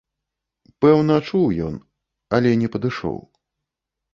Пэўна, 0.85 1.17
чуў 1.27 1.45
ён, 1.67 1.75
але 2.39 2.57
не 2.63 2.73
падышоў. 2.77 3.17